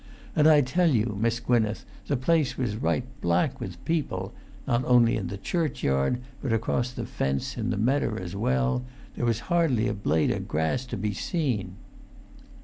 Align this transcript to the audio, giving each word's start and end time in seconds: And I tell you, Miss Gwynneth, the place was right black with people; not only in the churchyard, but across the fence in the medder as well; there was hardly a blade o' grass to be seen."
And 0.35 0.47
I 0.47 0.61
tell 0.61 0.89
you, 0.89 1.15
Miss 1.21 1.39
Gwynneth, 1.39 1.85
the 2.07 2.17
place 2.17 2.57
was 2.57 2.75
right 2.75 3.03
black 3.21 3.61
with 3.61 3.85
people; 3.85 4.33
not 4.65 4.83
only 4.85 5.15
in 5.15 5.27
the 5.27 5.37
churchyard, 5.37 6.19
but 6.41 6.51
across 6.51 6.91
the 6.91 7.05
fence 7.05 7.55
in 7.55 7.69
the 7.69 7.77
medder 7.77 8.19
as 8.19 8.35
well; 8.35 8.83
there 9.15 9.25
was 9.25 9.41
hardly 9.41 9.87
a 9.87 9.93
blade 9.93 10.31
o' 10.31 10.39
grass 10.39 10.85
to 10.87 10.97
be 10.97 11.13
seen." 11.13 11.75